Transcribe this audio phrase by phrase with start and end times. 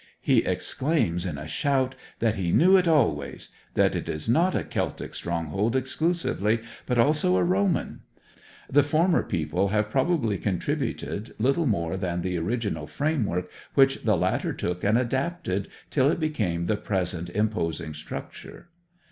[0.19, 4.63] He exclaims in a shout that he knew it always that it is not a
[4.63, 8.01] Celtic stronghold exclusively, but also a Roman;
[8.67, 14.53] the former people having probably contributed little more than the original framework which the latter
[14.53, 18.69] took and adapted till it became the present imposing structure.